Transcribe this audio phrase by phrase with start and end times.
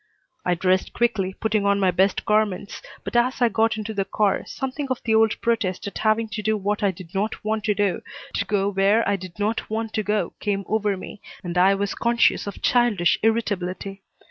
[0.43, 4.43] I dressed quickly, putting on my best garments, but as I got into the car
[4.47, 7.75] something of the old protest at having to do what I did not want to
[7.75, 8.01] do,
[8.33, 11.93] to go where I did not want to go, came over me, and I was
[11.93, 14.01] conscious of childish irritability.